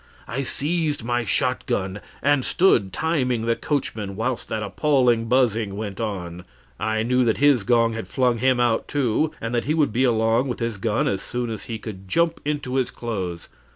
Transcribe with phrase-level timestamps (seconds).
[0.27, 6.43] I seized my shotgun, and stood timing the coachman whilst that appalling buzzing went on.
[6.79, 10.03] I knew that his gong had flung him out, too, and that he would be
[10.03, 13.47] along with his gun as soon as he could jump into his clothes.